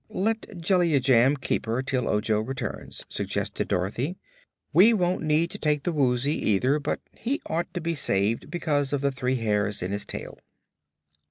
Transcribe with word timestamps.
"Let 0.09 0.59
Jellia 0.59 0.99
Jamb 0.99 1.37
keep 1.37 1.67
her 1.67 1.83
till 1.83 2.07
Ojo 2.09 2.39
returns," 2.41 3.05
suggested 3.07 3.67
Dorothy. 3.67 4.17
"We 4.73 4.93
won't 4.93 5.21
need 5.21 5.51
to 5.51 5.59
take 5.59 5.83
the 5.83 5.91
Woozy, 5.91 6.31
either, 6.41 6.79
but 6.79 7.01
he 7.15 7.39
ought 7.45 7.71
to 7.75 7.81
be 7.81 7.93
saved 7.93 8.49
because 8.49 8.93
of 8.93 9.01
the 9.01 9.11
three 9.11 9.35
hairs 9.35 9.83
in 9.83 9.91
his 9.91 10.07
tail." 10.07 10.39